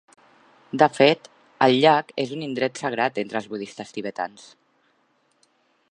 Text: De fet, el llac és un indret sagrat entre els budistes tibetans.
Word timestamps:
De 0.83 0.85
fet, 0.93 1.27
el 1.65 1.73
llac 1.83 2.09
és 2.25 2.33
un 2.37 2.47
indret 2.47 2.81
sagrat 2.83 3.21
entre 3.25 3.41
els 3.41 3.51
budistes 3.53 3.95
tibetans. 3.99 4.49